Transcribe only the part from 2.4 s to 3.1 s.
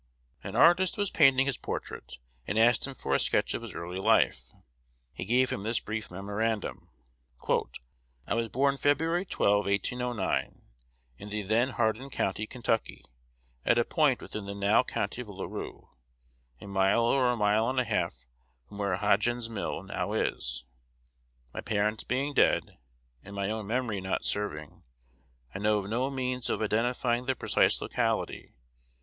and asked him